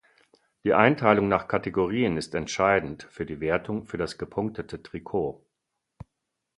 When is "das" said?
3.99-4.17